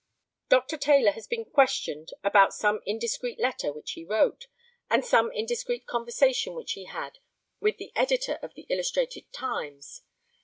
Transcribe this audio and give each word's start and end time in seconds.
Dr. 0.49 0.77
Taylor 0.77 1.11
has 1.11 1.27
been 1.27 1.45
questioned 1.45 2.09
about 2.23 2.55
some 2.55 2.79
indiscreet 2.87 3.39
letter 3.39 3.71
which 3.71 3.91
he 3.91 4.03
wrote, 4.03 4.47
and 4.89 5.05
some 5.05 5.31
indiscreet 5.31 5.85
conversation 5.85 6.55
which 6.55 6.71
he 6.71 6.85
had 6.85 7.19
with 7.59 7.77
the 7.77 7.91
editor 7.95 8.39
of 8.41 8.55
the 8.55 8.63
Illustrated 8.67 9.31
Times. 9.31 10.01